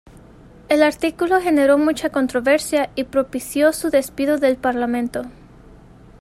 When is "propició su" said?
3.03-3.91